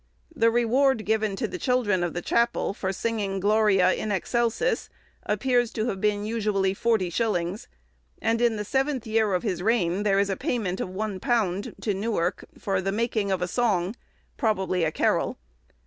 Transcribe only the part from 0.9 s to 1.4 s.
given